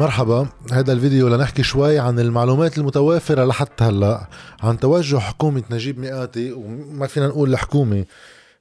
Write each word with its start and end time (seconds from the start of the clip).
مرحبا. 0.00 0.48
هذا 0.72 0.92
الفيديو 0.92 1.28
لنحكي 1.28 1.62
شوي 1.62 1.98
عن 1.98 2.18
المعلومات 2.18 2.78
المتوافرة 2.78 3.44
لحتى 3.44 3.84
هلا 3.84 4.28
عن 4.60 4.80
توجه 4.80 5.16
حكومة 5.16 5.62
نجيب 5.70 5.98
مئاتي 5.98 6.52
وما 6.52 7.06
فينا 7.06 7.26
نقول 7.26 7.52
الحكومة 7.52 8.04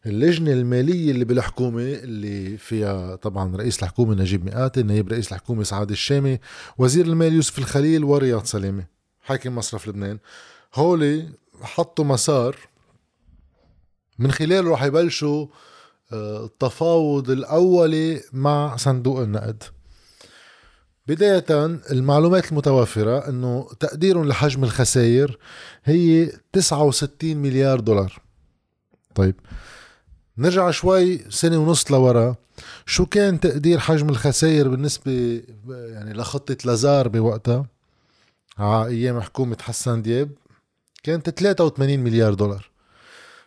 اللجنة 0.06 0.51
المالية 0.51 1.12
اللي 1.12 1.26
بالحكومة 1.26 1.81
اللي 1.81 2.58
فيها 2.58 3.15
طبعا 3.15 3.56
رئيس 3.56 3.83
الحكومة 3.83 4.15
نجيب 4.15 4.46
مئاتي 4.46 4.83
نائب 4.83 5.10
رئيس 5.10 5.31
الحكومة 5.31 5.63
سعاد 5.63 5.92
الشامي 5.92 6.40
وزير 6.78 7.06
المال 7.06 7.33
يوسف 7.33 7.60
الخليل 7.60 8.04
ورياض 8.04 8.46
سلامة 8.46 8.86
حاكم 9.22 9.56
مصرف 9.56 9.88
لبنان. 9.88 10.20
هولي 10.76 11.29
حطوا 11.62 12.06
مسار 12.06 12.56
من 14.20 14.31
خلاله 14.31 14.72
رح 14.72 14.83
يبلشوا 14.83 15.47
آه، 16.13 16.45
التفاوض 16.45 17.30
الأولي 17.30 18.22
مع 18.34 18.76
صندوق 18.76 19.20
النقد. 19.20 19.63
بداية 21.08 21.45
المعلومات 21.91 22.52
المتوافرة 22.52 23.30
أنه 23.30 23.68
تقدير 23.80 24.23
لحجم 24.23 24.64
الخسائر 24.64 25.38
هي 25.84 26.31
69 26.54 27.38
مليار 27.38 27.80
دولار. 27.80 28.22
طيب 29.16 29.36
نرجع 30.38 30.72
شوي 30.72 31.31
سنة 31.31 31.58
ونص 31.58 31.91
لورا. 31.91 32.36
شو 32.86 33.05
كان 33.05 33.40
تقدير 33.40 33.80
حجم 33.80 34.09
الخسائر 34.09 34.68
بالنسبة 34.68 35.41
يعني 35.68 36.14
لخطة 36.14 36.58
لازار 36.66 37.08
بوقتها؟ 37.08 37.66
على 38.58 38.88
أيام 38.88 39.22
حكومة 39.22 39.58
حسان 39.62 40.02
دياب 40.02 40.30
كانت 41.03 41.30
83 41.30 42.00
مليار 42.00 42.34
دولار. 42.34 42.75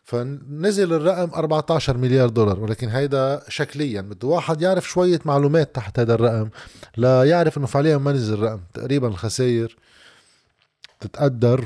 فنزل 0.09 0.93
الرقم 0.93 1.31
14 1.35 1.97
مليار 1.97 2.29
دولار 2.29 2.61
ولكن 2.61 2.89
هيدا 2.89 3.43
شكليا. 3.49 4.01
بده 4.01 4.29
واحد 4.29 4.63
يعرف 4.63 4.89
شوية 4.89 5.21
معلومات 5.25 5.75
تحت 5.75 5.99
هذا 5.99 6.15
الرقم 6.15 6.51
لا 6.97 7.25
يعرف 7.25 7.59
إنه 7.59 7.67
فعليا 7.67 7.97
ما 7.97 8.13
نزل 8.13 8.35
الرقم. 8.35 8.61
تقريبا 8.75 9.09
الخسائر 9.09 9.77
تتقدر 11.01 11.65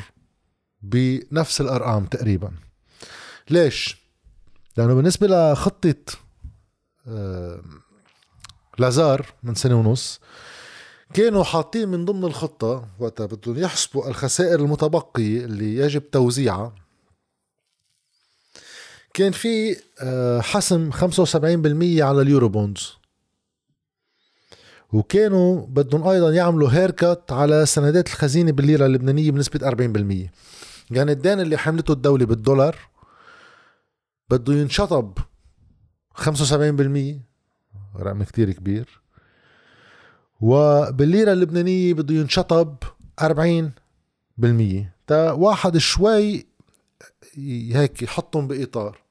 بنفس 0.82 1.60
الأرقام 1.60 2.06
تقريبا. 2.06 2.50
ليش؟ 3.50 3.96
لأنه 4.76 4.94
بالنسبة 4.94 5.26
لخطة 5.26 5.94
لازار 8.78 9.26
من 9.42 9.54
سنة 9.54 9.80
ونص 9.80 10.20
كانوا 11.14 11.44
حاطين 11.44 11.88
من 11.88 12.04
ضمن 12.04 12.24
الخطة 12.24 12.88
وقتها 12.98 13.26
بدهم 13.26 13.58
يحسبوا 13.58 14.08
الخسائر 14.08 14.60
المتبقية 14.60 15.44
اللي 15.44 15.76
يجب 15.76 16.10
توزيعها 16.10 16.81
كان 19.14 19.32
في 19.32 19.76
آه، 20.00 20.40
حسم 20.40 20.90
75% 20.90 22.02
على 22.02 22.20
اليورو 22.22 22.48
بوندز 22.48 22.92
وكانوا 24.92 25.66
بدهم 25.66 26.06
أيضا 26.06 26.30
يعملوا 26.32 26.68
هيركت 26.70 27.22
على 27.30 27.66
سندات 27.66 28.06
الخزينة 28.06 28.52
بالليرة 28.52 28.86
اللبنانية 28.86 29.30
بنسبة 29.30 29.70
40% 29.70 30.30
يعني 30.90 31.12
الدين 31.12 31.40
اللي 31.40 31.56
حملته 31.56 31.92
الدولة 31.92 32.26
بالدولار 32.26 32.76
بده 34.30 34.52
ينشطب 34.52 35.18
75% 36.14 36.22
رقم 37.96 38.22
كتير 38.22 38.52
كبير. 38.52 39.00
وبالليرة 40.40 41.32
اللبنانية 41.32 41.94
بده 41.94 42.14
ينشطب 42.14 42.76
40% 43.20 43.24
تا 45.06 45.32
واحد 45.32 45.78
شوي 45.78 46.46
هيك 47.72 48.02
يحطهم 48.02 48.48
بإطار. 48.48 49.01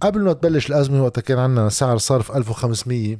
قبل 0.00 0.20
ما 0.20 0.32
تبلش 0.32 0.68
الأزمة 0.68 1.04
وقتها 1.04 1.22
كان 1.22 1.38
عندنا 1.38 1.68
سعر 1.68 1.98
صرف 1.98 2.36
1500 2.36 3.18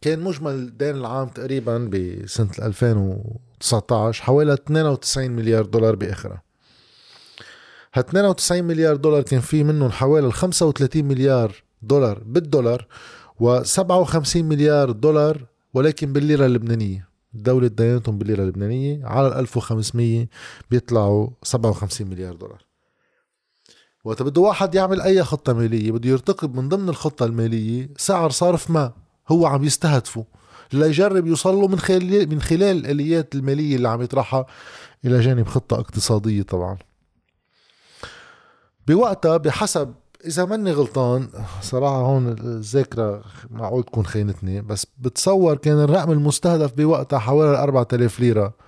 كان 0.00 0.20
مجمل 0.20 0.52
الدين 0.52 0.96
العام 0.96 1.28
تقريبا 1.28 1.78
بسنة 1.78 2.50
2019 2.62 4.24
حوالي 4.24 4.52
92 4.52 5.30
مليار 5.30 5.64
دولار 5.64 5.96
بآخرها 5.96 6.42
ها 7.94 8.00
92 8.00 8.64
مليار 8.64 8.96
دولار 8.96 9.22
كان 9.22 9.40
في 9.40 9.64
منهم 9.64 9.90
حوالي 9.90 10.32
35 10.32 11.04
مليار 11.04 11.62
دولار 11.82 12.22
بالدولار 12.26 12.86
و57 13.42 14.36
مليار 14.36 14.90
دولار 14.90 15.46
ولكن 15.74 16.12
بالليرة 16.12 16.46
اللبنانية. 16.46 17.08
الدولة 17.34 17.68
دينتهم 17.68 18.18
بالليرة 18.18 18.42
اللبنانية 18.42 19.06
على 19.06 19.28
ال 19.28 19.32
1500 19.32 20.26
بيطلعوا 20.70 21.28
57 21.42 22.06
مليار 22.06 22.34
دولار. 22.34 22.65
وقت 24.06 24.22
بده 24.22 24.40
واحد 24.40 24.74
يعمل 24.74 25.00
أي 25.00 25.24
خطة 25.24 25.52
مالية 25.52 25.92
بده 25.92 26.10
يرتقب 26.10 26.54
من 26.54 26.68
ضمن 26.68 26.88
الخطة 26.88 27.26
المالية 27.26 27.88
سعر 27.96 28.30
صرف 28.30 28.70
ما 28.70 28.92
هو 29.28 29.46
عم 29.46 29.64
يستهدفه 29.64 30.24
ليجرب 30.72 31.26
يوصل 31.26 31.54
له 31.54 31.68
من 31.68 31.78
خلال 31.78 32.28
من 32.28 32.40
خلال 32.40 32.76
الآليات 32.76 33.34
المالية 33.34 33.76
اللي 33.76 33.88
عم 33.88 34.02
يطرحها 34.02 34.46
إلى 35.04 35.20
جانب 35.20 35.46
خطة 35.46 35.80
اقتصادية 35.80 36.42
طبعا. 36.42 36.78
بوقتها 38.86 39.36
بحسب 39.36 39.94
إذا 40.26 40.44
ماني 40.44 40.72
غلطان 40.72 41.28
صراحة 41.62 41.96
هون 41.96 42.28
الذاكرة 42.28 43.22
معقول 43.50 43.82
تكون 43.82 44.06
خينتني 44.06 44.60
بس 44.60 44.86
بتصور 44.98 45.56
كان 45.56 45.80
الرقم 45.80 46.12
المستهدف 46.12 46.72
بوقتها 46.72 47.18
حوالي 47.18 47.62
4000 47.62 48.20
ليرة. 48.20 48.65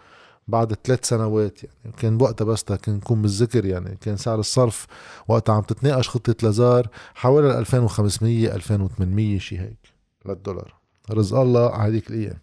بعد 0.48 0.74
ثلاث 0.84 1.08
سنوات 1.08 1.64
يعني. 1.64 1.96
كان 1.96 2.18
بوقتها 2.18 2.44
بس 2.44 2.64
كان 2.64 2.94
نكون 2.94 3.22
بالذكر 3.22 3.64
يعني. 3.64 3.96
كان 4.00 4.16
سعر 4.16 4.40
الصرف 4.40 4.86
وقتها 5.28 5.54
عم 5.54 5.62
تتناقش 5.62 6.08
خطة 6.08 6.34
لازار 6.42 6.88
حوالي 7.14 7.58
2500 7.58 8.54
2800 8.54 9.38
شي 9.38 9.58
هيك 9.58 9.78
للدولار. 10.26 10.74
رزق 11.10 11.36
الله 11.36 11.70
على 11.70 11.92
هذيك 11.92 12.10
الأيام. 12.10 12.38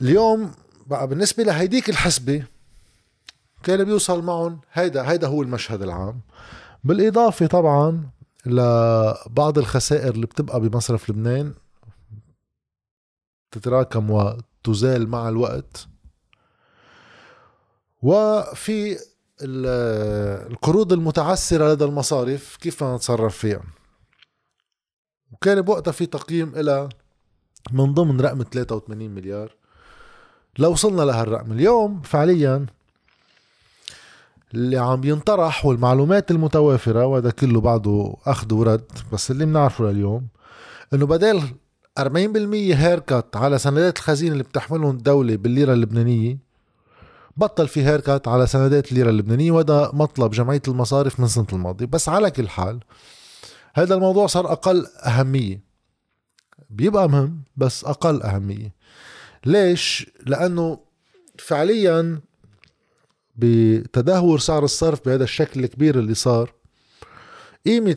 اليوم 0.00 0.50
بقى 0.86 1.08
بالنسبة 1.08 1.42
لهيديك 1.42 1.90
الحسبة 1.90 2.44
كان 3.62 3.84
بيوصل 3.84 4.24
معهم 4.24 4.60
هيدا 4.72 5.10
هيدا 5.10 5.26
هو 5.26 5.42
المشهد 5.42 5.82
العام. 5.82 6.20
بالإضافة 6.84 7.46
طبعا 7.46 8.10
لبعض 8.46 9.58
الخسائر 9.58 10.14
اللي 10.14 10.26
بتبقى 10.26 10.60
بمصرف 10.60 11.10
لبنان 11.10 11.54
تتراكم 13.50 14.10
تزال 14.64 15.08
مع 15.08 15.28
الوقت. 15.28 15.88
وفي 18.02 18.98
القروض 19.42 20.92
المتعسرة 20.92 21.72
لدى 21.72 21.84
المصارف 21.84 22.56
كيف 22.56 22.82
نتصرف 22.84 23.36
فيها؟ 23.36 23.62
وكان 25.32 25.60
بوقتها 25.62 25.92
في 25.92 26.06
تقييم 26.06 26.54
إلى 26.56 26.88
من 27.72 27.94
ضمن 27.94 28.20
رقم 28.20 28.42
83 28.42 29.10
مليار. 29.10 29.56
لو 30.58 30.72
وصلنا 30.72 31.02
لهالرقم 31.02 31.52
اليوم 31.52 32.00
فعليا 32.02 32.66
اللي 34.54 34.78
عم 34.78 35.04
ينطرح 35.04 35.66
والمعلومات 35.66 36.30
المتوافرة 36.30 37.06
وهذا 37.06 37.30
كله 37.30 37.60
بعده 37.60 38.14
أخذ 38.26 38.54
ورد 38.54 38.84
بس 39.12 39.30
اللي 39.30 39.44
بنعرفه 39.44 39.84
لليوم 39.84 40.28
إنه 40.94 41.06
بدل 41.06 41.42
40% 41.98 42.02
هيركت 42.74 43.26
على 43.36 43.58
سندات 43.58 43.96
الخزينة 43.96 44.32
اللي 44.32 44.42
بتحملهم 44.44 44.90
الدولة 44.96 45.36
بالليرة 45.36 45.72
اللبنانية. 45.72 46.38
بطل 47.36 47.68
في 47.68 47.82
هيركت 47.84 48.28
على 48.28 48.46
سندات 48.46 48.92
الليرة 48.92 49.10
اللبنانية 49.10 49.50
وهذا 49.52 49.90
مطلب 49.92 50.30
جمعية 50.30 50.62
المصارف 50.68 51.20
من 51.20 51.28
سنه 51.28 51.46
الماضية. 51.52 51.86
بس 51.86 52.08
على 52.08 52.30
كل 52.30 52.48
حال 52.48 52.80
هذا 53.74 53.94
الموضوع 53.94 54.26
صار 54.26 54.52
أقل 54.52 54.86
أهمية. 55.06 55.60
بيبقى 56.70 57.08
مهم 57.08 57.42
بس 57.56 57.84
أقل 57.84 58.22
أهمية. 58.22 58.74
ليش؟ 59.46 60.10
لأنه 60.26 60.78
فعليا 61.38 62.20
بتدهور 63.36 64.38
سعر 64.38 64.64
الصرف 64.64 65.04
بهذا 65.04 65.24
الشكل 65.24 65.64
الكبير 65.64 65.98
اللي 65.98 66.14
صار 66.14 66.52
قيمة 67.66 67.96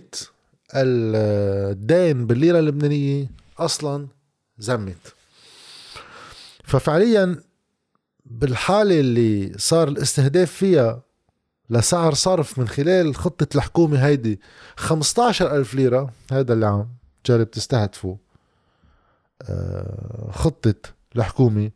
الدين 0.76 2.28
بالليرة 2.28 2.60
اللبنانية 2.60 3.32
أصلا 3.58 4.08
زمت. 4.58 5.16
ففعليا 6.64 7.44
بالحالة 8.26 9.00
اللي 9.00 9.54
صار 9.58 9.88
الاستهداف 9.88 10.52
فيها 10.52 11.02
لسعر 11.70 12.14
صرف 12.14 12.60
من 12.60 12.68
خلال 12.68 13.16
خطة 13.16 13.56
الحكومة 13.56 14.06
هيدي 14.06 14.40
15 14.76 15.56
ألف 15.58 15.74
ليرة 15.74 16.14
هذا 16.32 16.54
اللي 16.54 16.66
عم 16.66 16.88
جرب 17.26 17.52
تستهدفه 17.52 18.18
آه، 19.42 20.32
خطة 20.32 20.76
الحكومة. 21.16 21.72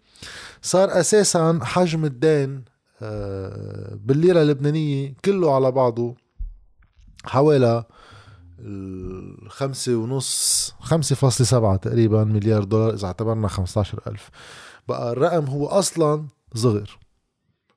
صار 0.61 0.99
أساسا 0.99 1.59
حجم 1.63 2.05
الدين 2.05 2.63
آه، 3.01 3.97
بالليرة 4.03 4.41
اللبنانية 4.41 5.13
كله 5.25 5.55
على 5.55 5.71
بعضه 5.71 6.15
حوالي 7.25 7.83
الخمسة 8.61 9.95
ونص. 9.95 10.73
خمسة 10.79 11.15
فاصلة 11.15 11.47
سبعة 11.47 11.75
تقريبا 11.75 12.23
مليار 12.23 12.63
دولار 12.63 12.93
إذا 12.93 13.07
اعتبرنا 13.07 13.47
خمسة 13.47 13.83
ألف. 14.07 14.29
بقى 14.87 15.11
الرقم 15.11 15.45
هو 15.45 15.67
أصلا 15.67 16.27
صغر 16.53 16.97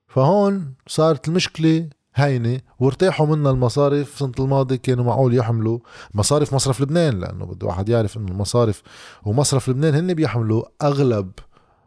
فهون 0.09 0.75
صارت 0.87 1.29
المشكلة 1.29 1.89
هينة. 2.15 2.61
وارتاحوا 2.79 3.27
منها 3.27 3.51
المصارف. 3.51 4.19
سنة 4.19 4.33
الماضي 4.39 4.79
كانوا 4.79 5.05
معقول 5.05 5.35
يحملوا 5.35 5.79
مصارف 6.15 6.55
مصرف 6.55 6.81
لبنان 6.81 7.21
لأنه 7.21 7.45
بده 7.45 7.67
واحد 7.67 7.89
يعرف 7.89 8.17
إنه 8.17 8.29
المصارف 8.29 8.83
ومصرف 9.25 9.69
لبنان 9.69 9.95
هن 9.95 10.15
بيحملوا 10.15 10.65
أغلب 10.83 11.31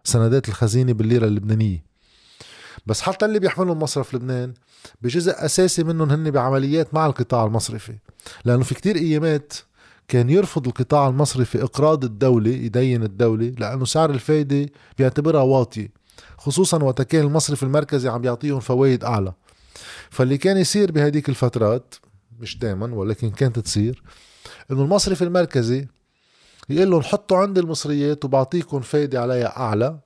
سندات 0.03 0.49
الخزينة 0.49 0.93
بالليرة 0.93 1.25
اللبنانية. 1.25 1.94
بس 2.85 3.01
حتى 3.01 3.25
اللي 3.25 3.39
بيحملوا 3.39 3.75
مصرف 3.75 4.13
لبنان 4.13 4.53
بجزء 5.01 5.45
أساسي 5.45 5.83
منهم 5.83 6.09
هن 6.09 6.31
بعمليات 6.31 6.93
مع 6.93 7.05
القطاع 7.05 7.45
المصرفي. 7.45 7.97
لأنه 8.45 8.63
في 8.63 8.75
كتير 8.75 8.95
أيامات 8.95 9.53
كان 10.07 10.29
يرفض 10.29 10.67
القطاع 10.67 11.07
المصرفي 11.07 11.63
إقراض 11.63 12.03
الدولة 12.03 12.51
يدين 12.51 13.03
الدولة 13.03 13.53
لأنه 13.57 13.85
سعر 13.85 14.09
الفايدة 14.09 14.69
بيعتبرها 14.97 15.41
واطي 15.41 15.89
خصوصا 16.37 16.83
وقت 16.83 17.01
كان 17.01 17.23
المصرف 17.25 17.63
المركزي 17.63 18.09
عم 18.09 18.23
يعطيهم 18.23 18.59
فوائد 18.59 19.03
أعلى. 19.03 19.33
فاللي 20.09 20.37
كان 20.37 20.57
يصير 20.57 20.91
بهديك 20.91 21.29
الفترات 21.29 21.95
مش 22.39 22.57
دائما 22.57 22.95
ولكن 22.95 23.29
كانت 23.29 23.59
تصير 23.59 24.03
إنه 24.71 24.81
المصرف 24.81 25.23
المركزي 25.23 25.87
يقول 26.69 26.91
لهم 26.91 27.01
حطوا 27.01 27.37
عندي 27.37 27.59
المصريات 27.59 28.25
وبعطيكم 28.25 28.79
فايدة 28.79 29.21
عليها 29.21 29.57
أعلى 29.57 29.99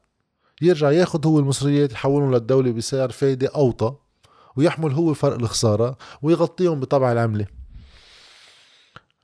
يرجع 0.61 0.91
ياخد 0.91 1.25
هو 1.25 1.39
المصريات 1.39 1.91
يحولهم 1.91 2.33
للدولة 2.33 2.71
بسعر 2.71 3.09
فايدة 3.09 3.47
أوطى 3.55 3.95
ويحمل 4.55 4.91
هو 4.91 5.13
فرق 5.13 5.33
الخسارة 5.33 5.97
ويغطيهم 6.21 6.79
بطبع 6.79 7.11
العملة. 7.11 7.45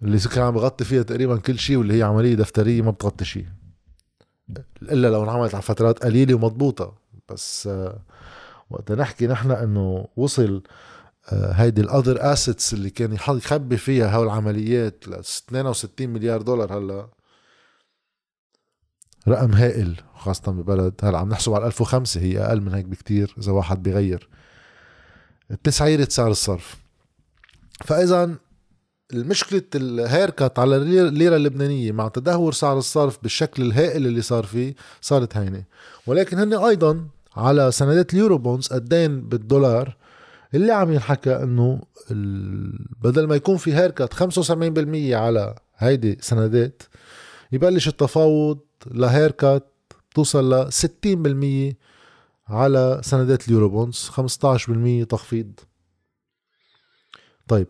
اللي 0.02 0.20
كان 0.20 0.44
عم 0.44 0.54
بغطي 0.54 0.86
فيها 0.86 1.04
تقريبا 1.04 1.38
كل 1.38 1.60
شيء 1.60 1.78
واللي 1.78 1.94
هي 1.94 2.04
عملية 2.04 2.36
دفترية 2.36 2.82
ما 2.82 2.92
بتغطي 2.92 3.26
شيء. 3.26 3.46
إلا 4.82 5.08
لو 5.08 5.24
انعملت 5.24 5.54
على 5.54 5.62
فترات 5.62 6.04
قليلة 6.04 6.34
ومضبوطة. 6.36 6.94
بس 7.30 7.68
آه 7.68 8.00
وقت 8.70 8.92
نحكي 8.92 9.28
نحن 9.28 9.52
إنه 9.52 10.08
وصل 10.16 10.64
آه، 11.32 11.52
هيدي 11.52 11.82
الأذر 11.82 12.34
اسيتس 12.34 12.74
اللي 12.74 12.90
كان 12.90 13.14
يخبي 13.14 13.78
فيها 13.78 14.16
هول 14.16 14.26
العمليات 14.26 15.08
ل 15.08 15.14
62 15.14 16.10
مليار 16.10 16.42
دولار 16.42 16.78
هلا 16.78 17.08
رقم 19.28 19.52
هائل 19.52 19.96
خاصة 20.16 20.52
ببلد 20.52 20.94
هلا 21.04 21.18
عم 21.18 21.30
نحسب 21.30 21.54
على 21.54 21.66
1005 21.66 22.22
هي 22.22 22.40
أقل 22.40 22.62
من 22.62 22.74
هيك 22.74 22.86
بكتير 22.86 23.36
إذا 23.38 23.52
واحد 23.52 23.84
بيغير. 23.84 24.30
تسعيرة 25.64 26.08
سعر 26.10 26.32
الصرف. 26.32 26.76
فاذا 27.84 28.36
المشكلة 29.14 29.62
ال 29.76 29.86
haircut 29.86 30.60
على 30.60 30.76
الليرة 30.76 31.36
اللبنانية 31.36 31.92
مع 31.92 32.08
تدهور 32.08 32.54
سعر 32.54 32.78
الصرف 32.78 33.20
بالشكل 33.24 33.64
الهائل 33.64 34.08
اللي 34.08 34.22
صار 34.22 34.44
فيه 34.44 34.76
صارت 35.02 35.38
هينة. 35.38 35.64
ولكن 36.08 36.40
هن 36.40 36.54
أيضا 36.54 37.08
على 37.36 37.72
سندات 37.72 38.14
ال 38.14 38.38
Eurobonds 38.38 38.74
الدين 38.74 39.22
بالدولار 39.22 39.98
اللي 40.54 40.72
عم 40.72 40.92
ينحكى 40.92 41.36
إنه 41.36 41.82
بدل 43.02 43.28
ما 43.28 43.36
يكون 43.36 43.58
في 43.58 43.74
haircut 43.74 44.14
75% 44.14 45.14
على 45.14 45.56
هيدي 45.78 46.18
سندات 46.22 46.84
يبلش 47.52 47.88
التفاوض 47.88 48.60
ل 48.92 49.01
haircut 49.01 49.64
توصل 50.16 50.54
ل 50.54 50.72
60% 50.72 51.76
على 52.48 53.02
سندات 53.04 53.48
ال 53.48 53.70
Eurobonds 53.70 54.10
15% 54.12 55.08
تخفيض. 55.10 55.52
طيب 57.48 57.68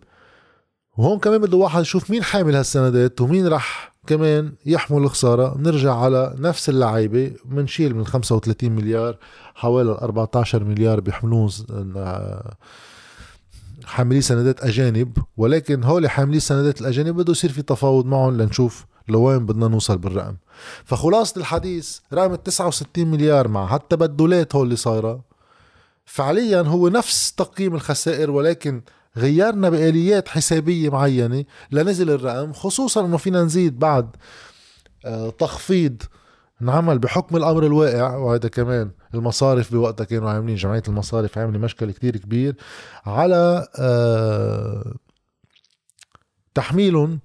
وهون 0.98 1.20
كمان 1.20 1.42
بده 1.42 1.58
واحد 1.58 1.82
يشوف 1.82 2.12
مين 2.12 2.24
حامل 2.24 2.56
هالسندات 2.56 3.22
ومين 3.22 3.48
رح 3.48 3.96
كمان 4.08 4.54
يحمل 4.66 4.98
الخسارة. 4.98 5.54
بنرجع 5.54 5.96
على 5.96 6.36
نفس 6.38 6.70
اللعيبة 6.70 7.32
بنشيل 7.46 7.96
من 7.96 8.06
35 8.06 8.72
مليار 8.72 9.18
حوالي 9.56 9.92
14 9.92 10.64
مليار 10.64 11.00
بيحملوهن 11.00 11.50
حاملي 13.86 14.22
سندات 14.22 14.64
أجانب 14.64 15.18
ولكن 15.38 15.84
هول 15.84 16.10
حاملي 16.10 16.40
سندات 16.40 16.82
الأجانب 16.82 17.16
بده 17.16 17.32
يصير 17.32 17.52
في 17.52 17.62
تفاوض 17.62 18.06
معهم 18.06 18.38
لنشوف 18.38 18.86
لوين 19.07 19.46
بدنا 19.46 19.68
نوصل 19.68 19.98
بالرقم. 19.98 20.36
فخلاصة 20.86 21.40
الحديث 21.40 22.00
رقم 22.13 22.34
ال 22.34 22.44
69 22.44 23.07
مليار 23.07 23.48
مع 23.48 23.75
هالتبدلات 23.75 24.56
هول 24.56 24.63
اللي 24.66 24.75
صايرة. 24.75 25.22
فعليا 26.06 26.62
هو 26.62 26.88
نفس 26.88 27.34
تقييم 27.34 27.75
الخسائر 27.75 28.31
ولكن 28.31 28.81
غيرنا 29.18 29.69
بآليات 29.69 30.28
حسابية 30.28 30.90
معينة 30.90 31.46
لنزل 31.72 32.10
الرقم 32.10 32.54
خصوصا 32.54 33.06
إنه 33.06 33.18
فينا 33.18 33.44
نزيد 33.44 33.80
بعد 33.80 34.16
آه، 35.06 35.30
تخفيض 35.30 36.01
انعمل 36.62 37.00
بحكم 37.00 37.38
الأمر 37.38 37.66
الواقع. 37.66 38.16
وهذا 38.16 38.50
كمان 38.50 38.92
المصارف 39.13 39.72
بوقتها 39.72 40.04
كانوا 40.04 40.30
عاملين 40.30 40.56
جمعية 40.56 40.84
المصارف 40.88 41.38
عاملة 41.38 41.60
مشكل 41.60 41.92
كتير 41.92 42.18
كبير 42.18 42.56
على 43.06 43.68
آه، 43.80 44.94
تحميلهم 46.56 47.19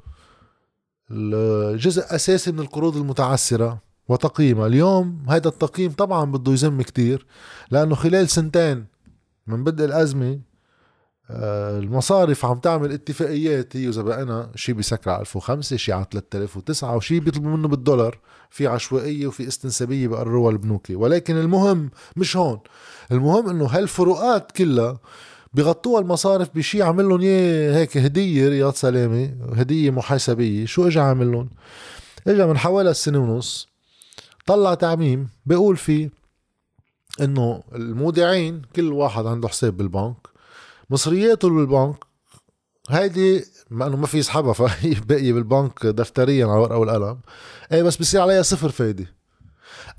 جزء 1.76 2.14
أساسي 2.14 2.52
من 2.52 2.60
القروض 2.60 2.96
المتعسرة 2.96 3.78
وتقييمها 4.08 4.66
اليوم 4.66 5.22
هذا 5.28 5.48
التقييم 5.48 5.92
طبعا 5.92 6.24
بده 6.24 6.52
يزم 6.52 6.82
كتير 6.82 7.26
لأنه 7.70 7.94
خلال 7.94 8.28
سنتين 8.28 8.86
من 9.46 9.64
بدء 9.64 9.84
الأزمة 9.84 10.40
آه، 11.32 11.78
المصارف 11.78 12.44
عم 12.44 12.58
تعمل 12.58 12.92
اتفاقيات 12.92 13.76
هي 13.76 13.90
بقينا 13.90 14.50
شيء 14.54 14.74
بيسكر 14.74 15.10
على 15.10 15.20
1005 15.20 15.76
شيء 15.76 15.94
على 15.94 16.06
3009 16.10 16.96
وشيء 16.96 17.20
بيطلبوا 17.20 17.56
منه 17.56 17.68
بالدولار. 17.68 18.18
في 18.50 18.66
عشوائية 18.66 19.26
وفي 19.26 19.48
استنسابية 19.48 20.08
بقرروها 20.08 20.52
البنوكي. 20.52 20.94
ولكن 20.94 21.36
المهم 21.36 21.90
مش 22.16 22.36
هون. 22.36 22.60
المهم 23.12 23.48
إنه 23.48 23.66
هالفروقات 23.66 24.52
كلها 24.52 24.98
بغطوها 25.52 26.00
المصارف 26.00 26.50
بشيء 26.54 26.82
عمل 26.82 27.08
لهم 27.08 27.20
إياه 27.20 27.76
هيك 27.76 27.96
هدية 27.96 28.48
رياض 28.48 28.74
سلامة 28.74 29.30
هدية 29.52 29.90
محاسبية. 29.90 30.66
شو 30.66 30.86
اجى 30.86 31.00
عامل 31.00 31.32
لهم؟ 31.32 31.50
اجى 32.26 32.46
من 32.46 32.58
حوالي 32.58 32.90
السنة 32.90 33.18
ونص 33.18 33.68
طلع 34.46 34.74
تعميم 34.74 35.28
بيقول 35.46 35.76
فيه 35.76 36.10
إنه 37.20 37.62
المودعين 37.74 38.62
كل 38.76 38.92
واحد 38.92 39.26
عنده 39.26 39.48
حساب 39.48 39.76
بالبنك 39.76 40.16
مصرياته 40.90 41.48
بالبنك 41.48 42.04
هيدي 42.90 43.44
ما 43.70 43.86
إنه 43.86 43.96
ما 43.96 44.06
في 44.06 44.18
يسحبها 44.18 44.52
فهي 44.52 44.94
باقية 45.08 45.32
بالبنك 45.32 45.86
دفتريا 45.86 46.46
على 46.46 46.54
الورقه 46.54 46.78
والقلم. 46.78 47.20
اي 47.72 47.82
بس 47.82 47.96
بصير 47.96 48.20
عليها 48.20 48.42
صفر 48.42 48.68
فايدة. 48.68 49.06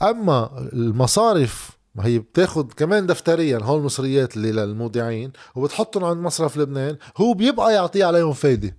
أما 0.02 0.70
المصارف 0.74 1.70
ما 1.96 2.06
هي 2.06 2.20
بتاخد 2.20 2.74
كمان 2.74 3.06
دفتريا 3.06 3.60
هول 3.64 3.80
المصريات 3.80 4.38
اللي 4.38 4.52
للمودعين 4.52 5.32
وبتحطهم 5.56 6.04
عند 6.04 6.18
مصرف 6.18 6.58
لبنان 6.58 6.98
هو 7.18 7.34
بيبقى 7.34 7.74
يعطيه 7.74 8.06
عليهم 8.06 8.34
فايدة. 8.34 8.76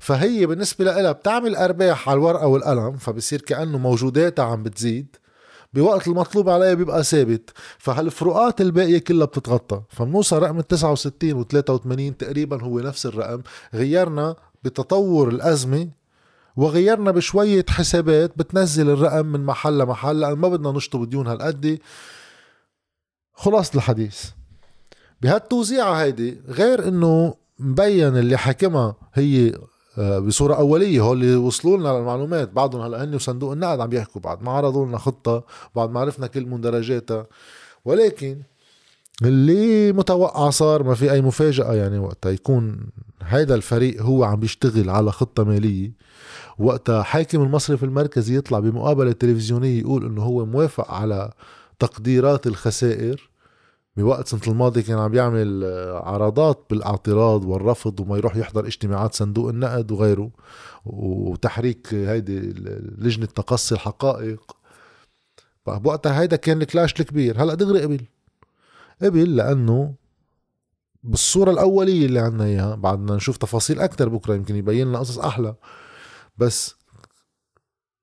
فهي 0.00 0.46
بالنسبة 0.46 0.84
لها 0.84 1.12
بتعمل 1.12 1.56
أرباح 1.56 2.08
على 2.08 2.16
الورقة 2.16 2.46
والقلم 2.46 2.96
فبصير 2.96 3.40
كأنه 3.40 3.78
موجوداتها 3.78 4.44
عم 4.44 4.62
بتزيد. 4.62 5.16
بوقت 5.74 6.06
المطلوب 6.08 6.48
عليها 6.48 6.74
بيبقى 6.74 7.04
ثابت. 7.04 7.50
فهالفروقات 7.78 8.60
الباقية 8.60 8.98
كلها 8.98 9.26
بتتغطى. 9.26 9.82
فبنوصل 9.88 10.42
رقم 10.42 10.58
ال 10.58 10.66
69 10.66 11.32
و 11.32 11.42
83 11.44 12.16
تقريبا 12.16 12.62
هو 12.62 12.80
نفس 12.80 13.06
الرقم. 13.06 13.42
غيرنا 13.74 14.36
بتطور 14.64 15.28
الأزمة 15.28 15.88
وغيرنا 16.56 17.10
بشوية 17.10 17.64
حسابات 17.68 18.32
بتنزل 18.38 18.90
الرقم 18.90 19.26
من 19.26 19.44
محل 19.44 19.78
لمحل. 19.78 20.20
لأن 20.20 20.32
ما 20.32 20.48
بدنا 20.48 20.72
نشطب 20.72 21.10
ديون 21.10 21.26
هالقد. 21.26 21.78
خلاص 23.34 23.74
الحديث. 23.74 24.24
بهالتوزيعة 25.22 25.94
هيدي 25.94 26.40
غير 26.48 26.88
إنه 26.88 27.34
مبين 27.58 28.16
اللي 28.16 28.36
حاكمها 28.36 28.94
هي 29.14 29.54
آه، 29.98 30.18
بصورة 30.18 30.54
أولية 30.54 31.00
هو 31.00 31.12
اللي 31.12 31.36
وصلوا 31.36 31.76
لنا 31.76 31.98
المعلومات 31.98 32.52
بعضهم 32.52 32.80
هلأ 32.80 33.04
هن 33.04 33.14
وصندوق 33.14 33.52
النقد 33.52 33.80
عم 33.80 33.92
يحكوا 33.92 34.20
بعد 34.20 34.42
ما 34.42 34.50
عرضوا 34.50 34.86
لنا 34.86 34.98
خطة 34.98 35.44
بعد 35.76 35.90
ما 35.90 36.00
عرفنا 36.00 36.26
كل 36.26 36.46
مندرجاتها. 36.46 37.26
ولكن 37.84 38.38
اللي 39.22 39.92
متوقع 39.92 40.50
صار 40.50 40.82
ما 40.82 40.94
في 40.94 41.12
أي 41.12 41.22
مفاجأة 41.22 41.74
يعني 41.74 41.98
وقتها 41.98 42.32
يكون 42.32 42.86
هيدا 43.22 43.54
الفريق 43.54 44.02
هو 44.02 44.24
عم 44.24 44.40
بيشتغل 44.40 44.90
على 44.90 45.12
خطة 45.12 45.44
مالية. 45.44 45.92
وقتها 46.58 47.02
حاكم 47.02 47.42
المصرف 47.42 47.84
المركزي 47.84 48.36
يطلع 48.36 48.58
بمقابلة 48.58 49.12
تلفزيونية 49.12 49.80
يقول 49.80 50.06
إنه 50.06 50.22
هو 50.22 50.46
موافق 50.46 50.90
على 50.90 51.32
تقديرات 51.86 52.46
الخسائر. 52.46 53.30
بوقت 53.96 54.28
سنة 54.28 54.40
الماضي 54.48 54.82
كان 54.82 54.98
عم 54.98 55.14
يعمل 55.14 55.64
آه، 55.64 56.08
عرضات 56.08 56.66
بالاعتراض 56.70 57.44
والرفض 57.44 58.00
وما 58.00 58.16
يروح 58.16 58.36
يحضر 58.36 58.66
اجتماعات 58.66 59.14
صندوق 59.14 59.48
النقد 59.48 59.92
وغيره 59.92 60.30
وتحريك 60.84 61.94
هيدي 61.94 62.40
لجنة 62.98 63.26
تقصي 63.26 63.74
الحقائق. 63.74 64.56
بوقتها 65.66 66.20
هيدا 66.20 66.36
كان 66.36 66.62
الكلاش 66.62 67.00
الكبير. 67.00 67.42
هلأ 67.42 67.54
دغري 67.54 67.82
قبل؟ 67.82 68.00
قبل 69.02 69.36
لأنه 69.36 69.94
بالصورة 71.02 71.50
الأولية 71.50 72.06
اللي 72.06 72.20
عنا 72.20 72.44
إياها 72.44 72.74
بعدنا 72.74 73.16
نشوف 73.16 73.36
تفاصيل 73.36 73.80
أكتر 73.80 74.08
بكرة 74.08 74.34
يمكن 74.34 74.56
يبين 74.56 74.88
لنا 74.88 74.98
قصص 74.98 75.18
أحلى. 75.18 75.54
بس 76.38 76.74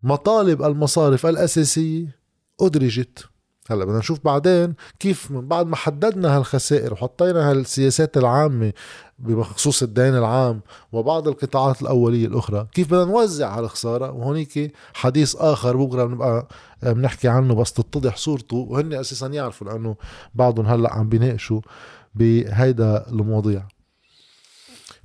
مطالب 0.03 0.63
المصارف 0.63 1.25
الأساسية 1.25 2.17
أدرجت. 2.61 3.30
هلا 3.70 3.86
بدنا 3.86 3.98
نشوف 3.98 4.20
بعدين 4.25 4.74
كيف 5.00 5.32
من 5.32 5.48
بعد 5.48 5.68
ما 5.68 5.75
حددنا 5.75 6.38
هالخسائر 6.38 6.94
وحطينا 6.94 7.51
هالسياسات 7.51 8.18
العامة 8.18 8.74
بخصوص 9.20 9.84
الدين 9.84 10.18
العام 10.18 10.62
وبعض 10.91 11.27
القطاعات 11.27 11.82
الأولية 11.82 12.25
الأخرى 12.27 12.68
كيف 12.74 12.88
بدنا 12.88 13.06
نوزع 13.06 13.58
هالخسارة؟ 13.60 14.12
وهونيك 14.12 14.74
حديث 14.94 15.36
آخر 15.36 15.77
بكرة 15.77 16.06
بنبقى 16.06 16.48
بنحكي 16.84 17.27
عنه 17.27 17.56
بس 17.56 17.74
تتضح 17.74 18.18
صورته 18.18 18.56
وهن 18.58 18.94
أساسا 18.94 19.27
يعرفوا 19.27 19.68
لأنه 19.68 19.96
بعضهم 20.36 20.65
هلأ 20.65 20.94
عم 20.94 21.10
بيناقشوا 21.10 21.62
بهيدا 22.15 23.10
المواضيع. 23.10 23.68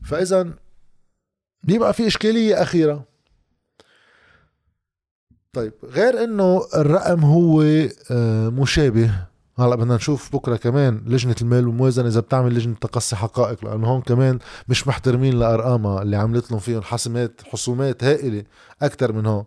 فاذا 0.05 0.49
بيبقى 1.63 1.93
في 1.95 2.07
إشكالية 2.07 2.63
أخيرة. 2.63 3.05
طيب 5.57 5.73
غير 5.85 6.25
إنه 6.25 6.63
الرقم 6.75 7.21
هو 7.25 7.63
آه، 8.11 8.49
مشابه. 8.49 9.11
هلأ 9.59 9.77
بدنا 9.77 9.97
نشوف 9.97 10.33
بكرة 10.33 10.57
كمان 10.57 11.03
لجنة 11.07 11.35
المال 11.43 11.69
والموازنة 11.69 12.09
إذا 12.09 12.21
بتعمل 12.21 12.55
لجنة 12.55 12.75
تقصي 12.75 13.17
حقائق 13.17 13.65
لأنه 13.65 13.87
هون 13.87 14.01
كمان 14.01 14.39
مش 14.69 14.89
محترمين 14.89 15.39
لأرقامها 15.39 16.03
اللي 16.03 16.17
عملت 16.17 16.51
لهم 16.51 16.61
فيهم 16.61 16.83
حسمات 16.83 17.41
حسومات 17.45 18.05
هائلة 18.05 18.45
أكثر 18.83 19.13
من 19.13 19.27
هون. 19.27 19.45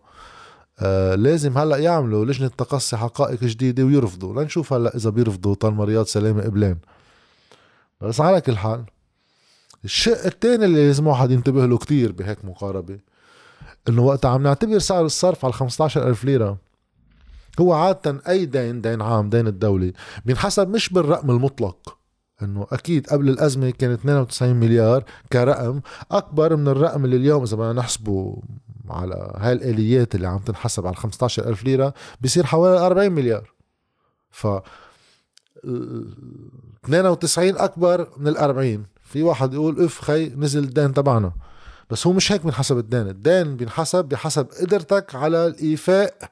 آه 0.80 1.16
لازم 1.16 1.58
هلأ 1.58 1.78
يعملوا 1.78 2.26
لجنة 2.26 2.48
تقصي 2.48 2.98
حقائق 2.98 3.44
جديدة 3.44 3.84
ويرفضوا. 3.84 4.42
لنشوف 4.42 4.74
هلأ 4.74 4.96
إذا 4.96 5.10
بيرفضوا 5.10 5.56
طالما 5.56 5.84
رياض 5.86 6.06
سلامة 6.06 6.44
قبلان 6.44 6.78
بس 8.02 8.22
على 8.22 8.42
كل 8.42 8.58
حال 8.58 8.84
الشق 9.86 10.26
الثاني 10.26 10.66
اللي 10.66 10.88
لازم 10.88 11.08
واحد 11.08 11.32
ينتبه 11.32 11.66
له 11.66 11.78
كتير 11.78 12.12
بهيك 12.12 12.46
مقاربة 12.46 13.00
إنه 13.90 14.02
وقت 14.02 14.26
عم 14.26 14.44
نعتبر 14.44 14.80
سعر 14.80 15.06
الصرف 15.06 15.46
على 15.46 15.54
15000 15.54 16.24
ليرة. 16.24 16.58
هو 17.60 17.74
عادة 17.74 18.22
أي 18.28 18.46
دين 18.46 18.82
دين 18.82 19.02
عام 19.02 19.30
دين 19.30 19.48
الدولة 19.48 19.94
بينحسب 20.26 20.70
مش 20.70 20.90
بالرقم 20.90 21.32
المطلق. 21.32 21.98
إنه 22.42 22.68
أكيد 22.72 23.08
قبل 23.08 23.30
الأزمة 23.30 23.70
كان 23.70 23.92
92 23.92 24.56
مليار 24.56 25.04
كرقم 25.34 25.82
أكبر 26.12 26.56
من 26.56 26.68
الرقم 26.68 27.06
اللي 27.06 27.16
اليوم 27.16 27.44
إذا 27.44 27.58
بدنا 27.58 27.74
نحسبه 27.74 28.42
على 28.90 29.34
هاي 29.38 29.54
الآليات 29.54 30.16
اللي 30.16 30.28
عم 30.28 30.40
تنحسب 30.40 30.88
على 30.88 30.96
15000 30.96 31.64
ليرة 31.64 31.94
بصير 32.22 32.46
حوالي 32.46 32.86
40 32.86 33.12
مليار. 33.12 33.52
ف 34.32 34.48
92 36.86 37.58
أكبر 37.58 38.08
من 38.18 38.28
ال 38.28 38.38
40 38.38 38.86
في 39.02 39.24
واحد 39.24 39.54
يقول 39.54 39.84
إف 39.84 40.02
خي 40.02 40.30
نزل 40.30 40.64
الدين 40.64 40.94
تبعنا. 40.94 41.32
بس 41.90 42.08
هو 42.08 42.14
مش 42.14 42.32
هيك 42.32 42.46
بنحسب 42.46 42.78
الدين. 42.78 43.08
الدين 43.08 43.58
بينحسب 43.58 44.06
بحسب 44.06 44.48
قدرتك 44.62 45.16
على 45.16 45.48
الإيفاء 45.48 46.32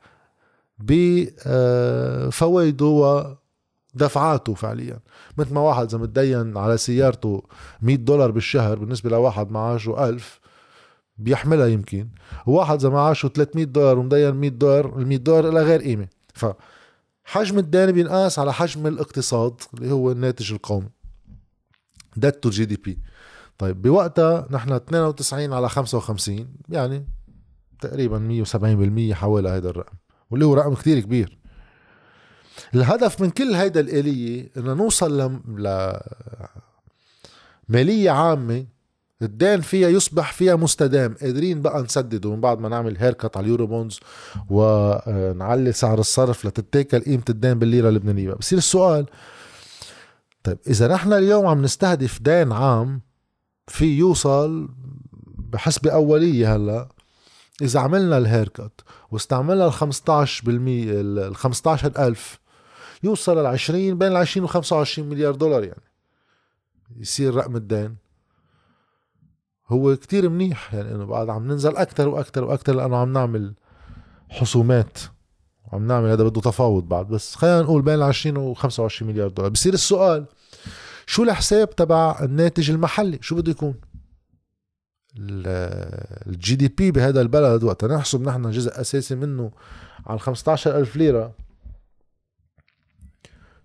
بفوائده 0.80 2.86
ودفعاته 3.96 4.54
فعليا. 4.54 5.00
مثل 5.38 5.54
ما 5.54 5.62
واحد 5.62 5.88
إذا 5.88 5.98
متدين 5.98 6.58
على 6.58 6.78
سيارته 6.78 7.44
100 7.82 7.96
دولار 7.96 8.32
بالشهر 8.32 8.80
بالنسبة 8.80 9.10
لواحد 9.10 9.52
معاشه 9.52 10.10
1000 10.10 10.40
بيحملها 11.18 11.68
يمكن. 11.68 12.10
وواحد 12.46 12.80
إذا 12.80 12.90
معاشه 12.90 13.30
300 13.30 13.66
دولار 13.66 14.00
ومدين 14.00 14.36
100 14.36 14.50
دولار 14.50 15.00
ال 15.00 15.08
100 15.08 15.18
دولار 15.18 15.54
لها 15.54 15.64
غير 15.64 15.82
قيمة. 15.82 16.08
ف 16.34 16.46
حجم 17.26 17.60
الدين 17.60 17.92
بينقاس 17.92 18.40
على 18.40 18.54
حجم 18.54 18.88
الاقتصاد 18.88 19.62
اللي 19.74 19.92
هو 19.92 20.12
الناتج 20.12 20.54
القومي 20.54 20.90
debt 22.26 22.36
to 22.46 22.50
GDP 22.52 22.90
طيب 23.58 23.82
بوقتها 23.82 24.48
نحن 24.52 24.72
92 24.74 25.54
على 25.54 25.70
55 25.70 26.48
يعني 26.70 27.08
تقريبا 27.82 28.44
170% 29.12 29.14
حوالي 29.14 29.50
هذا 29.50 29.70
الرقم 29.70 29.96
واللي 30.30 30.46
هو 30.46 30.54
رقم 30.54 30.74
كتير 30.74 31.00
كبير. 31.00 31.38
الهدف 32.76 33.22
من 33.22 33.30
كل 33.30 33.54
هيدا 33.56 33.80
الآلية 33.80 34.52
إنه 34.58 34.74
نوصل 34.74 35.32
ل 35.48 35.94
مالية 37.70 38.12
عامة 38.12 38.66
الدين 39.22 39.62
فيها 39.62 39.90
يصبح 39.90 40.34
فيها 40.34 40.56
مستدام 40.56 41.16
قادرين 41.22 41.62
بقى 41.62 41.82
نسدده 41.82 42.36
من 42.36 42.42
بعد 42.42 42.60
ما 42.60 42.70
نعمل 42.70 42.98
haircut 42.98 43.38
على 43.38 43.44
ال 43.44 43.68
Eurobonds 43.68 44.00
ونعلي 44.50 45.72
سعر 45.72 46.00
الصرف 46.00 46.46
لتتاكل 46.46 47.00
قيمة 47.00 47.24
الدين 47.30 47.60
بالليرة 47.60 47.90
اللبنانية. 47.90 48.34
بصير 48.34 48.58
السؤال 48.58 49.06
طيب 50.44 50.58
إذا 50.68 50.88
نحن 50.88 51.14
اليوم 51.14 51.46
عم 51.46 51.62
نستهدف 51.62 52.22
دين 52.22 52.52
عام 52.52 53.02
في 53.68 53.98
يوصل 53.98 54.70
بحسبة 55.38 55.92
أولية 55.92 56.56
هلا. 56.56 56.88
إذا 57.62 57.80
عملنا 57.80 58.18
الهيركت 58.18 58.72
واستعملنا 59.12 59.66
ال 59.68 59.74
15% 59.74 60.48
ال 60.48 61.36
15000 61.36 62.40
يوصل 63.04 63.38
ال 63.38 63.46
20 63.46 63.98
بين 63.98 64.12
ال 64.12 64.16
20 64.16 64.44
و 64.44 64.48
25 64.48 65.10
مليار 65.10 65.36
دولار 65.36 65.64
يعني. 65.64 65.82
يصير 66.98 67.36
رقم 67.36 67.56
الدين. 67.56 67.96
هو 69.68 69.96
كتير 69.96 70.30
منيح 70.30 70.74
يعني 70.74 70.92
إنه 70.92 71.06
بعد 71.06 71.30
عم 71.30 71.48
ننزل 71.48 71.76
أكثر 71.76 72.08
وأكثر 72.08 72.44
وأكثر 72.44 72.76
لأنه 72.76 72.98
عم 72.98 73.14
نعمل 73.14 73.54
حسومات. 74.30 75.00
وعم 75.66 75.88
نعمل 75.88 76.10
هذا 76.10 76.24
بده 76.24 76.42
تفاوض 76.42 76.84
بعد. 76.84 77.08
بس 77.08 77.36
خلينا 77.36 77.62
نقول 77.62 77.82
بين 77.82 77.96
ال 77.96 78.04
20 78.04 78.38
و 78.38 78.54
25 78.54 79.12
مليار 79.12 79.28
دولار. 79.28 79.52
بصير 79.52 79.74
السؤال 79.74 80.26
شو 81.08 81.24
الحساب 81.24 81.76
تبع 81.76 82.20
الناتج 82.22 82.72
المحلي؟ 82.72 83.20
شو 83.22 83.36
بده 83.36 83.52
يكون؟ 83.52 83.76
الجي 85.18 86.56
دي 86.56 86.68
بي 86.68 86.92
بهذا 86.92 87.22
البلد 87.22 87.64
وقت 87.64 87.86
نحسب 87.86 88.22
نحن 88.22 88.52
جزء 88.52 88.82
أساسي 88.82 89.16
منه 89.16 89.52
على 90.06 90.20
15 90.20 90.78
ألف 90.78 90.96
ليرة. 90.96 91.34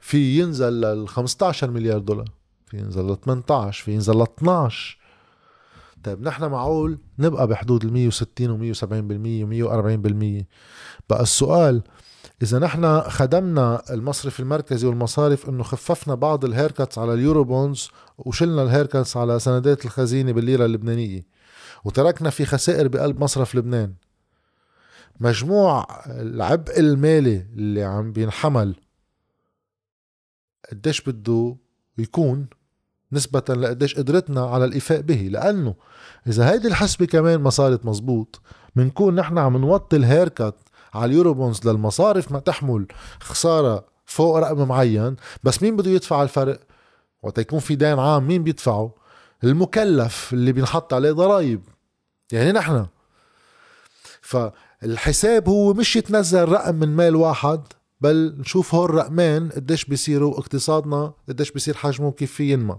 في 0.00 0.38
ينزل 0.40 0.72
لل 0.80 1.08
15 1.08 1.70
مليار 1.70 1.98
دولار. 1.98 2.28
في 2.66 2.76
ينزل 2.78 3.06
ل 3.12 3.20
18 3.20 3.84
في 3.84 3.92
ينزل 3.92 4.16
ل 4.18 4.22
12 4.22 4.98
طيب 6.04 6.22
نحن 6.22 6.44
معقول 6.44 6.98
نبقى 7.18 7.46
بحدود 7.46 7.84
ال 7.84 7.92
160 7.92 8.50
و 8.50 8.74
170% 8.74 8.82
و 8.84 9.46
140% 10.40 10.44
بقى 11.10 11.22
السؤال 11.22 11.82
إذا 12.42 12.58
نحن 12.58 13.00
خدمنا 13.00 13.82
المصرف 13.90 14.40
المركزي 14.40 14.86
والمصارف 14.86 15.48
إنه 15.48 15.62
خففنا 15.62 16.14
بعض 16.14 16.44
ال 16.44 16.50
haircuts 16.50 16.98
على 16.98 17.14
ال 17.14 17.44
Eurobonds 17.44 17.90
وشلنا 18.18 18.62
ال 18.62 18.68
haircuts 18.68 19.16
على 19.16 19.38
سندات 19.38 19.84
الخزينة 19.84 20.32
بالليرة 20.32 20.64
اللبنانية. 20.64 21.26
وتركنا 21.84 22.30
في 22.30 22.44
خسائر 22.44 22.88
بقلب 22.88 23.20
مصرف 23.20 23.54
لبنان. 23.54 23.94
مجموع 25.20 25.86
العبء 26.06 26.80
المالي 26.80 27.46
اللي 27.56 27.82
عم 27.82 28.12
بينحمل 28.12 28.76
قديش 30.70 31.00
بده 31.00 31.56
يكون 31.98 32.46
نسبة 33.12 33.54
لقديش 33.54 33.94
قدرتنا 33.94 34.46
على 34.46 34.64
الإيفاء 34.64 35.00
به. 35.00 35.28
لأنه 35.30 35.74
إذا 36.26 36.50
هيدي 36.50 36.68
الحسبة 36.68 37.06
كمان 37.06 37.40
ما 37.40 37.50
صارت 37.50 37.86
مزبوط 37.86 38.40
بنكون 38.76 39.14
نحن 39.14 39.38
عم 39.38 39.56
نوطي 39.56 39.96
ال 39.96 40.03
haircut 40.03 40.54
على 40.94 41.04
ال 41.04 41.34
Eurobonds 41.34 41.68
للمصارف 41.68 42.32
ما 42.32 42.38
تحمل 42.38 42.86
خسارة 43.20 43.84
فوق 44.06 44.36
رقم 44.38 44.68
معين. 44.68 45.16
بس 45.42 45.62
مين 45.62 45.76
بده 45.76 45.90
يدفع 45.90 46.22
الفرق؟ 46.22 46.60
وقت 47.22 47.38
يكون 47.38 47.58
في 47.58 47.74
دين 47.74 47.98
عام 47.98 48.26
مين 48.26 48.42
بيدفعه؟ 48.42 48.94
المكلف 49.44 50.32
اللي 50.32 50.52
بينحط 50.52 50.94
عليه 50.94 51.12
ضرائب. 51.12 51.62
يعني 52.32 52.52
نحن. 52.52 52.86
فالحساب 54.20 55.48
هو 55.48 55.74
مش 55.74 55.96
يتنزل 55.96 56.48
رقم 56.48 56.74
من 56.74 56.96
مال 56.96 57.16
واحد 57.16 57.60
بل 58.00 58.34
نشوف 58.38 58.74
هول 58.74 58.90
الرقمين 58.90 59.48
قديش 59.48 59.84
بيصيروا 59.84 60.38
اقتصادنا 60.38 61.12
قديش 61.28 61.50
بيصير 61.50 61.76
حجمه 61.76 62.12
كيف 62.12 62.40
ينمى 62.40 62.76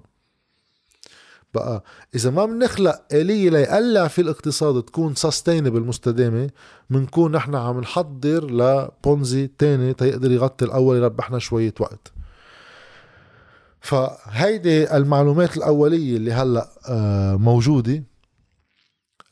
بقى. 1.53 1.83
إذا 2.15 2.29
ما 2.29 2.45
بنخلق 2.45 3.01
آلية 3.13 3.49
ليقلع 3.49 4.07
في 4.07 4.21
الاقتصاد 4.21 4.83
تكون 4.83 5.15
سستينبل 5.15 5.81
مستدامة 5.81 6.49
بنكون 6.89 7.31
نحن 7.31 7.55
عم 7.55 7.79
نحضر 7.79 8.51
لبونزي 8.51 9.47
تاني 9.57 9.93
تيقدر 9.93 10.31
يغطي 10.31 10.65
الأول 10.65 10.97
يربحنا 10.97 11.39
شوية 11.39 11.73
وقت. 11.79 12.11
فهيدي 13.81 14.95
المعلومات 14.97 15.57
الأولية 15.57 16.17
اللي 16.17 16.31
هلأ 16.31 16.69
آه، 16.89 17.35
موجودة. 17.35 18.03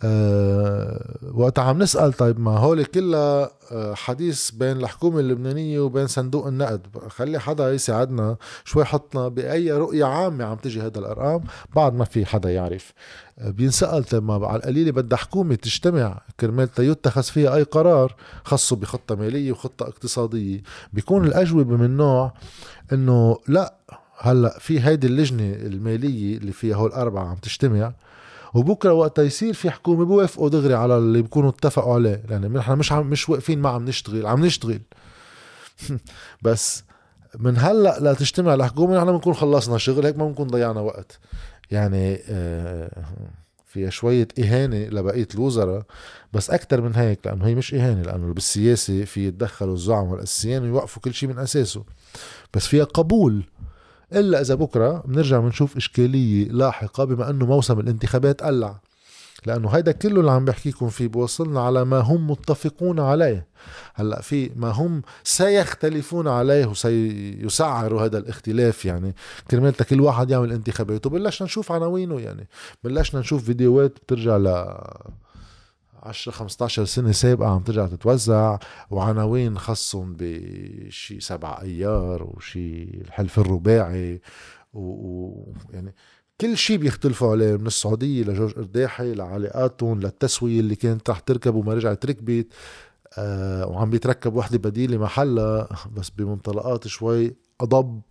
أه 0.03 1.17
وقت 1.33 1.59
عم 1.59 1.79
نسأل 1.83 2.13
طيب 2.13 2.39
ما 2.39 2.57
هول 2.57 2.85
كلها 2.85 3.51
آه، 3.71 3.93
حديث 3.93 4.51
بين 4.51 4.77
الحكومة 4.77 5.19
اللبنانية 5.19 5.79
وبين 5.79 6.07
صندوق 6.07 6.47
النقد. 6.47 6.87
خلي 7.07 7.39
حدا 7.39 7.73
يساعدنا 7.73 8.37
شوي 8.65 8.85
حطنا 8.85 9.27
بأي 9.27 9.71
رؤية 9.71 10.05
عامة 10.05 10.45
عم 10.45 10.55
تجي 10.55 10.81
هذا 10.81 10.99
الأرقام 10.99 11.43
بعد 11.75 11.93
ما 11.93 12.05
في 12.05 12.25
حدا 12.25 12.51
يعرف. 12.51 12.93
آه، 13.39 13.49
بينسأل 13.49 14.03
طيب 14.03 14.23
ما 14.23 14.47
على 14.47 14.55
القليلة 14.55 14.91
بدها 14.91 15.17
حكومة 15.17 15.55
تجتمع. 15.55 16.21
كرمال 16.39 16.69
يتخذ 16.79 17.23
فيها 17.23 17.55
أي 17.55 17.63
قرار 17.63 18.15
خاصه 18.43 18.75
بخطة 18.75 19.15
مالية 19.15 19.51
وخطة 19.51 19.83
اقتصادية. 19.83 20.61
بيكون 20.93 21.25
الأجوبة 21.25 21.77
من 21.77 21.97
نوع 21.97 22.33
إنه 22.93 23.37
لا 23.47 23.73
هلأ 24.17 24.59
في 24.59 24.81
هيدي 24.81 25.07
اللجنة 25.07 25.53
المالية 25.53 26.37
اللي 26.37 26.51
فيها 26.51 26.75
هول 26.75 26.89
الأربعة 26.89 27.29
عم 27.29 27.35
تجتمع 27.35 27.93
وبكرة 28.53 28.93
وقت 28.93 29.19
يصير 29.19 29.53
في 29.53 29.71
حكومة 29.71 30.05
بوافقوا 30.05 30.49
دغري 30.49 30.73
على 30.73 30.97
اللي 30.97 31.21
بيكونوا 31.21 31.49
اتفقوا 31.49 31.93
عليه. 31.93 32.23
يعني 32.29 32.47
نحن 32.47 32.77
مش 32.77 32.91
عم 32.91 33.07
مش 33.07 33.29
واقفين 33.29 33.59
ما 33.59 33.69
عم 33.69 33.85
نشتغل 33.85 34.25
عم 34.25 34.45
نشتغل. 34.45 34.81
بس 36.43 36.83
من 37.39 37.57
هلأ 37.57 37.99
لا 37.99 38.13
تجتمع 38.13 38.53
الحكومة 38.53 38.97
نحن 38.97 39.11
بنكون 39.11 39.33
خلصنا 39.33 39.77
شغل 39.77 40.05
هيك 40.05 40.17
ما 40.17 40.27
بنكون 40.27 40.47
ضيعنا 40.47 40.79
وقت. 40.79 41.19
يعني 41.71 42.19
آه، 42.29 43.03
فيها 43.65 43.89
شوية 43.89 44.27
إهانة 44.39 44.77
لبقية 44.77 45.27
الوزراء 45.35 45.83
بس 46.33 46.49
أكتر 46.49 46.81
من 46.81 46.95
هيك 46.95 47.19
لأنه 47.25 47.47
هي 47.47 47.55
مش 47.55 47.73
إهانة 47.73 48.01
لأنه 48.01 48.33
بالسياسة 48.33 49.05
في 49.05 49.27
يتدخلوا 49.27 49.73
الزعماء 49.73 50.15
الأساسيين 50.15 50.63
ويوقفوا 50.63 51.01
كل 51.01 51.13
شيء 51.13 51.29
من 51.29 51.39
أساسه. 51.39 51.83
بس 52.53 52.67
فيها 52.67 52.83
قبول. 52.83 53.43
إلا 54.13 54.41
إذا 54.41 54.55
بكرة 54.55 55.03
بنرجع 55.05 55.39
بنشوف 55.39 55.77
إشكالية 55.77 56.47
لاحقة 56.47 57.03
بما 57.03 57.29
أنه 57.29 57.45
موسم 57.45 57.79
الانتخابات 57.79 58.43
قلع. 58.43 58.79
لأنه 59.45 59.69
هيدا 59.69 59.91
كله 59.91 60.19
اللي 60.19 60.31
عم 60.31 60.45
بحكيكم 60.45 60.89
فيه 60.89 61.07
بوصلنا 61.07 61.61
على 61.61 61.85
ما 61.85 61.99
هم 61.99 62.31
متفقون 62.31 62.99
عليه. 62.99 63.47
هلأ 63.93 64.21
في 64.21 64.51
ما 64.55 64.69
هم 64.69 65.01
سيختلفون 65.23 66.27
عليه 66.27 66.65
وسيسعروا 66.65 68.01
هذا 68.01 68.17
الاختلاف 68.17 68.85
يعني. 68.85 69.15
كرمال 69.51 69.73
كل 69.73 70.01
واحد 70.01 70.29
يعمل 70.29 70.51
انتخاباته. 70.51 71.09
بلشنا 71.09 71.45
نشوف 71.45 71.71
عناوينه 71.71 72.19
يعني. 72.19 72.47
بلشنا 72.83 73.19
نشوف 73.19 73.43
فيديوهات 73.43 73.91
بترجع 73.91 74.37
ل 74.37 74.77
10 76.03 76.31
15 76.31 76.85
سنة 76.85 77.11
سابقة 77.11 77.49
عم 77.49 77.63
ترجع 77.63 77.87
تتوزع 77.87 78.57
وعناوين 78.91 79.57
خصهم 79.57 80.15
بشي 80.19 81.19
سبع 81.19 81.61
أيار 81.61 82.23
وشي 82.23 82.83
الحلف 82.83 83.39
الرباعي 83.39 84.21
ويعني. 84.73 85.95
كل 86.41 86.57
شيء 86.57 86.77
بيختلفوا 86.77 87.31
عليه 87.31 87.57
من 87.57 87.67
السعودية 87.67 88.23
لجورج 88.23 88.53
أرداحي 88.57 89.13
لعلاقاتهم 89.13 89.99
للتسوية 89.99 90.59
اللي 90.59 90.75
كانت 90.75 91.09
رح 91.09 91.19
تركب 91.19 91.55
وما 91.55 91.73
رجعت 91.73 92.05
ركبت 92.05 92.47
آه 93.17 93.67
وعم 93.67 93.89
بيتركب 93.89 94.35
وحدة 94.35 94.57
بديلة 94.57 94.97
محلها 94.97 95.67
بس 95.93 96.09
بمنطلقات 96.09 96.87
شوي 96.87 97.35
أضب 97.61 98.01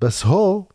بس 0.00 0.26
هو 0.26 0.66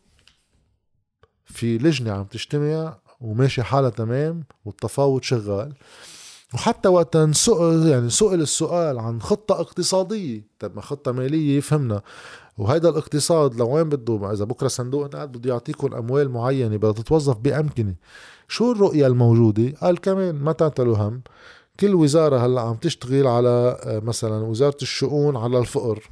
في 1.44 1.78
لجنة 1.78 2.12
عم 2.12 2.24
تجتمع 2.24 2.98
وماشي 3.20 3.62
حالها 3.62 3.90
تمام 3.90 4.44
والتفاوض 4.64 5.22
شغال. 5.22 5.72
وحتى 6.54 6.88
وقت 6.88 7.16
نسأل 7.16 7.86
يعني 7.88 8.10
سئل 8.10 8.40
السؤال 8.40 8.98
عن 8.98 9.22
خطة 9.22 9.60
اقتصادية. 9.60 10.46
طب 10.58 10.76
ما 10.76 10.82
خطة 10.82 11.12
مالية 11.12 11.60
فهمنا 11.60 12.02
وهيدا 12.58 12.88
الاقتصاد 12.88 13.54
لوين 13.54 13.88
بده 13.88 14.32
إذا 14.32 14.44
بكرة 14.44 14.68
صندوق 14.68 15.04
النقد 15.04 15.32
بده 15.32 15.50
يعطيكم 15.50 15.94
أموال 15.94 16.30
معينة 16.30 16.76
بدها 16.76 16.92
تتوظف 16.92 17.36
بأمكنة. 17.36 17.94
شو 18.48 18.72
الرؤية 18.72 19.06
الموجودة؟ 19.06 19.74
قال 19.82 19.98
كمان 20.00 20.34
ما 20.34 20.52
تعتلوا 20.52 20.96
هم. 20.96 21.22
كل 21.80 21.94
وزارة 21.94 22.46
هلأ 22.46 22.60
عم 22.60 22.74
تشتغل 22.74 23.26
على 23.26 23.78
آه، 23.84 24.00
مثلا 24.00 24.44
وزارة 24.44 24.76
الشؤون 24.82 25.36
على 25.36 25.58
الفقر. 25.58 26.10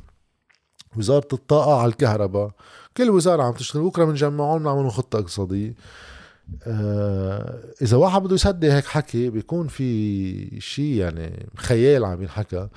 وزارة 0.97 1.29
الطاقة 1.33 1.81
على 1.81 1.89
الكهرباء. 1.89 2.51
كل 2.97 3.11
وزارة 3.11 3.43
عم 3.43 3.53
تشتغل. 3.53 3.83
بكرة 3.83 4.05
بنجمعهم 4.05 4.59
بنعملوا 4.59 4.91
خطة 4.91 5.19
اقتصادية. 5.19 5.69
آه 5.69 6.08
إذا 7.83 7.97
واحد 7.97 8.23
بده 8.23 8.35
يصدق 8.35 8.69
هيك 8.69 8.85
حكي 8.85 9.31
بيكون 9.31 9.69
في 9.69 10.61
شيء 10.61 10.95
يعني 10.95 11.47
خيال 11.57 12.05
عم 12.05 12.23
ينحكى 12.23 12.69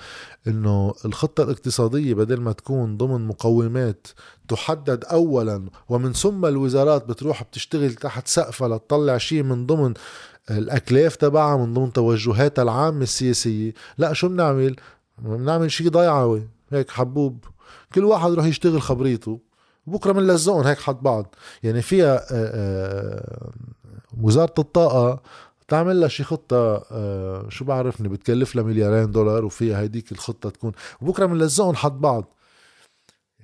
إنه 0.47 0.93
الخطة 1.05 1.43
الاقتصادية 1.43 2.13
بدل 2.13 2.41
ما 2.41 2.51
تكون 2.51 2.97
ضمن 2.97 3.27
مقومات 3.27 4.07
تحدد 4.47 5.05
اولا 5.05 5.69
ومن 5.89 6.13
ثم 6.13 6.45
الوزارات 6.45 7.05
بتروح 7.05 7.43
بتشتغل 7.43 7.93
تحت 7.93 8.27
سقفها 8.27 8.67
لتطلع 8.67 9.17
شيء 9.17 9.43
من 9.43 9.65
ضمن 9.65 9.93
الأكلاف 10.51 11.15
تبعها 11.15 11.57
من 11.57 11.73
ضمن 11.73 11.93
توجهاتها 11.93 12.61
العامة 12.61 13.03
السياسية 13.03 13.73
لا 13.97 14.13
شو 14.13 14.29
بنعمل؟ 14.29 14.75
بنعمل 15.17 15.71
شيء 15.71 15.89
ضيعوي 15.89 16.47
هيك 16.71 16.89
حبوب. 16.91 17.45
كل 17.93 18.03
واحد 18.03 18.31
يروح 18.31 18.45
يشتغل 18.45 18.81
خبريته. 18.81 19.39
بكرة 19.88 20.11
بنلزقهم 20.11 20.63
هيك 20.63 20.79
حد 20.79 21.01
بعض. 21.01 21.35
يعني 21.63 21.81
فيها 21.81 22.15
آه، 22.15 22.21
آه، 22.31 23.51
وزارة 24.21 24.53
الطاقة 24.59 25.21
تعمل 25.67 26.00
لها 26.00 26.07
شي 26.07 26.23
خطة 26.23 26.85
آه، 26.91 27.50
شو 27.50 27.65
بعرفني 27.65 28.08
بتكلف 28.10 28.56
لها 28.56 28.63
مليارين 28.63 29.12
دولار 29.12 29.45
وفيها 29.45 29.79
هيديك 29.79 30.12
الخطة 30.12 30.49
تكون. 30.49 30.71
وبكره 31.01 31.25
بنلزقهم 31.25 31.75
حد 31.75 31.91
بعض. 32.01 32.25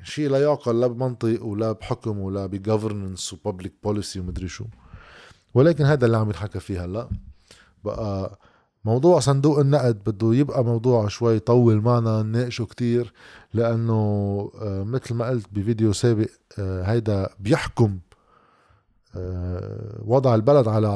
شيء 0.03 0.29
لا 0.29 0.41
يعقل 0.41 0.79
لا 0.79 0.87
بمنطق 0.87 1.43
ولا 1.45 1.71
بحكم 1.71 2.19
ولا 2.19 2.45
بجفرنس 2.45 3.33
وببليك 3.33 3.73
بوليسي 3.83 4.19
ومدري 4.19 4.47
شو. 4.47 4.65
ولكن 5.53 5.85
هذا 5.85 6.05
اللي 6.05 6.17
عم 6.17 6.29
يتحكى 6.29 6.59
فيه 6.59 6.85
هلا. 6.85 7.09
بقى 7.83 8.39
موضوع 8.87 9.19
صندوق 9.19 9.59
النقد 9.59 10.03
بده 10.05 10.33
يبقى 10.33 10.63
موضوع 10.63 11.07
شوي 11.07 11.35
يطول 11.35 11.81
معنا 11.81 12.23
نناقشه 12.23 12.65
كتير 12.65 13.13
لأنه 13.53 13.93
آه، 14.61 14.83
مثل 14.83 15.13
ما 15.13 15.29
قلت 15.29 15.47
بفيديو 15.51 15.93
سابق 15.93 16.27
آه، 16.59 16.83
هيدا 16.83 17.29
بيحكم 17.39 17.99
آه، 19.15 20.01
وضع 20.05 20.35
البلد 20.35 20.67
على 20.67 20.91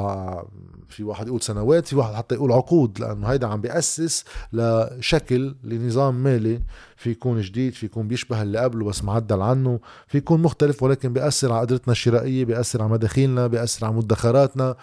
في 0.89 1.03
واحد 1.03 1.27
يقول 1.27 1.41
سنوات 1.41 1.87
في 1.87 1.95
واحد 1.95 2.13
حتى 2.13 2.35
يقول 2.35 2.51
عقود 2.51 2.99
لأنه 2.99 3.27
هيدا 3.27 3.47
عم 3.47 3.61
بيأسس 3.61 4.25
لشكل 4.53 5.55
لنظام 5.63 6.23
مالي 6.23 6.61
في 6.95 7.11
يكون 7.11 7.41
جديد 7.41 7.73
في 7.73 7.85
يكون 7.85 8.07
بيشبه 8.07 8.41
اللي 8.41 8.59
قبله 8.59 8.85
بس 8.85 9.03
معدل 9.03 9.41
عنه 9.41 9.79
في 10.07 10.17
يكون 10.17 10.41
مختلف 10.41 10.83
ولكن 10.83 11.13
بيأثر 11.13 11.53
على 11.53 11.61
قدرتنا 11.61 11.91
الشرائية 11.91 12.45
بيأثر 12.45 12.81
على 12.81 12.91
مداخيلنا 12.91 13.47
بيأثر 13.47 13.85
على 13.85 13.95
مدخراتنا. 13.95 14.75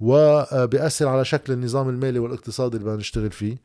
وبيأثر 0.00 1.08
على 1.08 1.24
شكل 1.24 1.52
النظام 1.52 1.88
المالي 1.88 2.18
والاقتصادي 2.18 2.76
اللي 2.76 2.86
بدنا 2.86 3.00
نشتغل 3.00 3.30
فيه. 3.30 3.56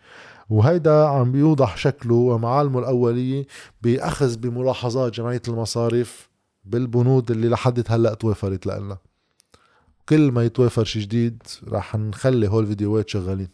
وهيدا 0.49 1.05
عم 1.05 1.31
بيوضح 1.31 1.77
شكله 1.77 2.15
ومعالمه 2.15 2.79
الأولية 2.79 3.45
بأخذ 3.81 4.37
بملاحظات 4.37 5.13
جمعية 5.13 5.41
المصارف 5.47 6.29
بالبنود 6.65 7.31
اللي 7.31 7.49
لحد 7.49 7.83
هلأ 7.87 8.13
توافرت 8.13 8.65
لنا 8.65 8.97
كل 10.09 10.31
ما 10.31 10.43
يتوافر 10.43 10.83
شي 10.83 10.99
جديد 10.99 11.43
رح 11.67 11.95
نخلي 11.95 12.47
هول 12.47 12.63
الفيديوهات 12.63 13.09
شغالين. 13.09 13.49